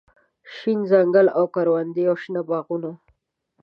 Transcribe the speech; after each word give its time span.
شين 0.55 0.79
ځنګل 0.91 1.27
او 1.37 1.43
کروندې 1.55 2.03
او 2.09 2.15
شنه 2.21 2.41
باغونه 2.49 2.91